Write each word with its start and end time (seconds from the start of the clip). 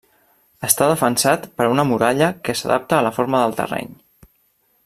Està 0.67 0.87
defensat 0.91 1.45
per 1.59 1.69
una 1.75 1.87
muralla 1.91 2.31
que 2.49 2.57
s'adapta 2.63 3.01
a 3.01 3.05
la 3.09 3.15
forma 3.19 3.45
del 3.47 3.57
terreny. 3.63 3.97